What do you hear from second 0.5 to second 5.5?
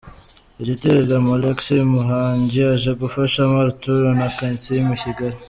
IgitaramoAlex Muhangi aje gufashamo Arthur na Kansiime i Kigali.